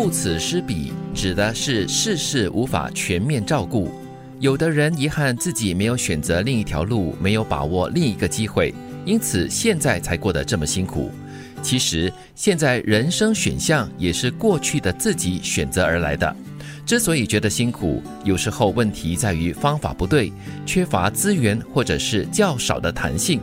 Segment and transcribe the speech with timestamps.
[0.00, 3.90] 顾此失彼，指的是事事无法全面照顾。
[4.38, 8.72] 有的人遗憾自己没有选择另一条路，没有把握另一个机会，
[9.04, 11.10] 因此现在才过得这么辛苦。
[11.64, 16.36] 其实，现在人生选项也是过去的自己选择而来的。
[16.86, 20.32] 之所以觉得辛苦，有时候问题在于方法不对，
[20.64, 23.40] 缺乏资源，或者是较少的弹性。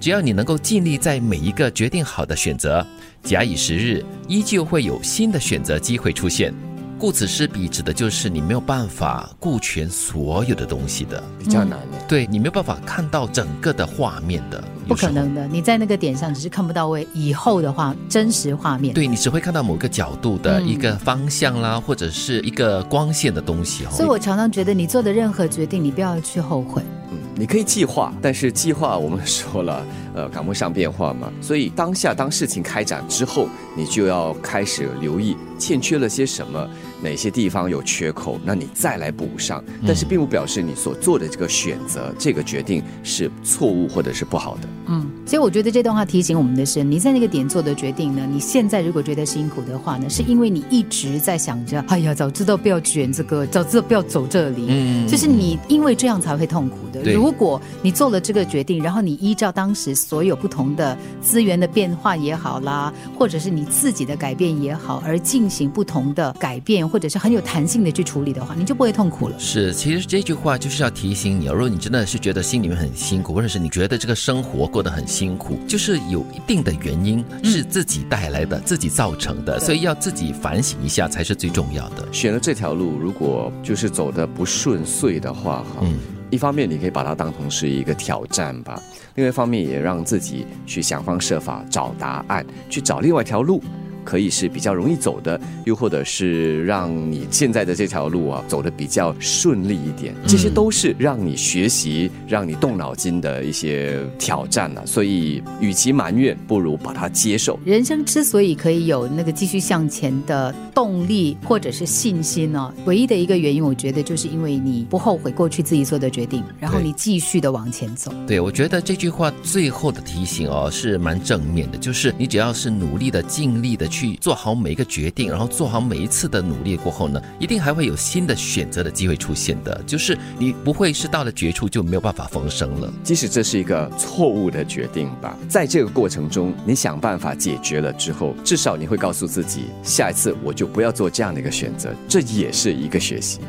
[0.00, 2.86] 只要你能够尽力在每一个决定好的选择，
[3.22, 6.54] 假以时日，依旧会有新的选择机会出现。
[6.98, 11.98] 顾此失彼，指的就是你没有办法顾全所有的东西的，比较难呢。
[12.08, 15.46] 对你没有办法看到整个的画面的，不可能的。
[15.46, 23.84] 你在那个点上只是看不到位，以后的话真实画面，对你只会看到某个角度的一个方向啦，或者是一个光线的东西。
[23.92, 26.82] 所以我常常觉得，你做的任何决定，你不要去后悔。
[27.12, 31.32] 嗯，你可以计划，但是计划我们说了，呃，赶不上变化嘛。
[31.40, 36.68] 所以当下当事情开展之后，你就要开始留意欠缺了些什么。
[37.00, 39.62] 哪些地方有缺口，那你再来补上。
[39.86, 44.68] 但是并不表示你所做的这个选择、这个决定是错误或者是不好的。
[44.86, 54.64] 嗯，所以我觉得这段话提醒我们的是，你在那个点做的决定呢，你现在如果觉得辛苦的话呢，是因为你一直在想着，哎呀，早知道不要选这个，早知道不要走这里。
[54.68, 57.02] 嗯，就是你因为这样才会痛苦的。
[57.12, 66.88] 如果你做了这个决定，然后你依照当时所有不同的资源的变化也好啦，或者是你自己的改变也好，而进行不同的改变。
[66.88, 69.38] 或者是很有弹性的去处理的话，你就不会痛苦了。
[69.38, 82.06] 是，其实这句话就是要提醒你，如果你真的是觉得心里面很辛苦，或者是你觉得这个生活过得很辛苦，就是有一定的原因是自己带来的，自己造成的，所以要自己反省一下才是最重要的。
[82.12, 85.94] 选了这条路，如果就是走的不顺遂的话，哈，嗯，
[86.30, 88.80] 一方面你可以把它当成是一个挑战吧，
[89.14, 93.62] 另外一方面也让自己去想方设法找答案，去找另外一条路。
[94.08, 104.86] 可以是比较容易走的，又或者是让你现在的这条路啊走的比较顺利一点，这些都是让你学习、让你动脑筋的一些挑战了。
[104.86, 107.60] 所以，与其埋怨，不如把它接受。
[107.66, 118.10] 人生之所以可以有那个继续向前的动力或者是信心呢，唯一的一个原因，我觉得就是因为你不后悔过去自己做的决定，然后你继续的往前走。
[118.26, 123.97] 对，我觉得这句话最后的提醒哦是蛮正面的，就是你只要是努力的、尽力的去。
[123.98, 129.82] 去做好每一个决定，然后做好每一次的努力过后呢，一定还会有新的选择的机会出现的。
[129.84, 132.92] 就是你不会是到了绝处就没有办法逢生了。
[133.02, 141.92] 即使这是一个错误的决定吧，在这个过程中，你想办法解决了之后，至少你会告诉自己，下一次我就不要做这样的一个选择。
[142.08, 143.40] 这也是一个学习。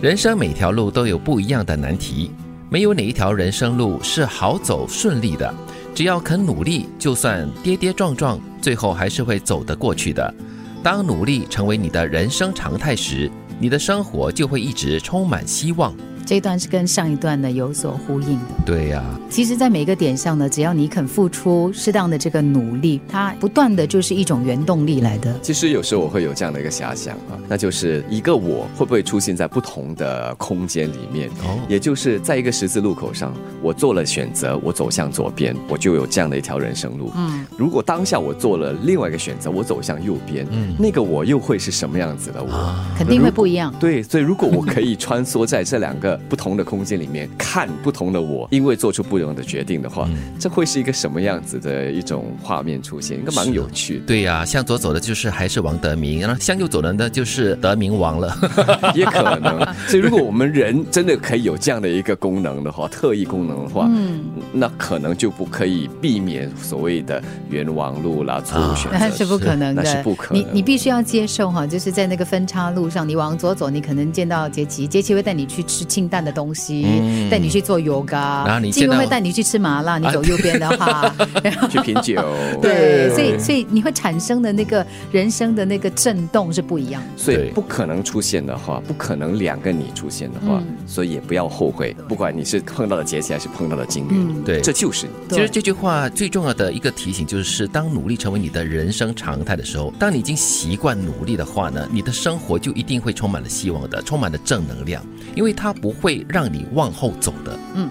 [0.00, 2.30] 人生每条路都有不一样的难题，
[2.70, 5.52] 没有哪一条人生路是好走顺利的。
[5.94, 10.34] 只要肯努力，就算跌跌撞撞，最后还是会走得过去的。
[10.82, 13.30] 当努力成为你的人生常态时，
[13.60, 15.94] 你的生活就会一直充满希望。
[16.24, 18.54] 这一段是跟上一段呢有所呼应的。
[18.64, 25.38] 对呀，其实，在每个点上呢，只要你肯付出适当的这个努力，它不断的就是一种原动力来的。
[25.40, 31.28] 其实有时候我会有这样的一个遐想啊，那就是一个我会不会出现在不同的空间里面？
[31.44, 37.12] 哦，也就是在一个十字路口上，我做了选择，我走向左边，我就有这样的一条人生路。
[37.16, 42.42] 嗯，如果当下我做了另外一个选择，我走向右边，嗯，那个我又会是什么样子的？
[42.42, 43.74] 我肯定会不一样。
[43.78, 46.13] 对，所以如果我可以穿梭在这两个。
[46.28, 50.08] 不同的空间里面看不同的我，因为做出不同的决定的话，
[50.38, 53.18] 这会是一个什么样子的一种画面出现？
[53.18, 54.02] 应该蛮有趣。
[54.06, 58.36] 对呀，向左走的就是还是王德明，然后向右走的呢就是德明王了，
[58.94, 59.58] 也可能。
[59.86, 70.42] 所以如果我们人真的可以有这样的一个功能的话，特异功能的话，嗯，那可能就不可以避免所谓的冤枉路啦、错误选择，那 是不可能的，那是不可能。
[70.42, 76.82] 你你必须要接受哈，就是在那个分叉路上，你往左走，你可能见到杰奇，杰奇会带你去吃清淡的东西，
[77.30, 79.96] 带你去做 yoga，然后你进会带你去吃麻辣。
[79.96, 81.10] 你走右边的话，
[81.70, 82.22] 去品酒。
[82.60, 87.08] 对，所以所以你会产生的那个人生的那个震动是不一样的。
[87.16, 91.96] 所以不可能出现的话，不可能两个你出现的话，所以也不要后悔。
[92.06, 95.34] 不管你是碰到了节气还是碰到了金运，对，这就是你。
[95.34, 105.02] 其实这句话最重要的一个提醒就是，当努力成为你的人生常态的时候，当你已经习惯努力的话呢，你的生活就一定会充满了希望的，充满了正能量，
[105.34, 106.44] 因为它不会让。
[106.44, 107.88] 你往后走的，嗯，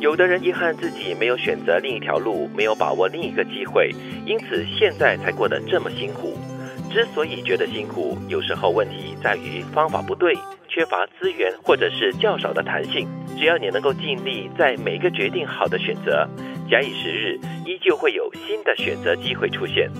[0.00, 3.92] 有的人遗憾自己没有选择另一条路，没有把握另一个机会，
[4.24, 6.38] 因此现在才过得这么辛苦。
[6.90, 10.34] 之所以觉得辛苦，有时候问题在于方法不对，
[10.68, 13.06] 缺乏资源，或者是较少的弹性。
[13.36, 16.26] 只要你能够尽力在每个决定好的选择，
[16.70, 19.90] 假以时日，依旧会有新的选择机会出现。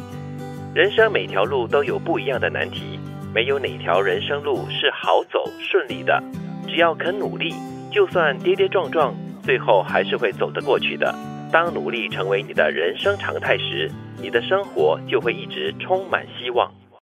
[0.75, 2.99] 人生每条路都有不一样的难题。
[3.35, 6.23] 没有哪条人生路是好走顺利的，
[6.69, 7.53] 只要肯努力，
[7.91, 11.15] 就算跌跌撞撞，最后还是会走得过去的。
[11.51, 16.71] 当努力成为你的人生常态时，你的生活就会一直充满希望。